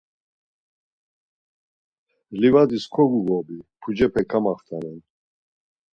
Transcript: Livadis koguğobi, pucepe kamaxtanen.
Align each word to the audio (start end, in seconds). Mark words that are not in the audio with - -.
Livadis 2.39 2.83
koguğobi, 2.93 3.57
pucepe 3.81 4.21
kamaxtanen. 4.29 4.99